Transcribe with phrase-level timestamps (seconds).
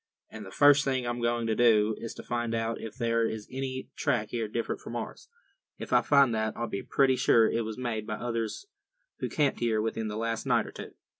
[0.31, 3.47] And the first thing I'm going to do is to find out if there is
[3.51, 5.29] any track here different from ours.
[5.77, 8.65] If I find that, I'll be pretty sure it was made by others
[9.19, 10.95] who camped here within the last night or two."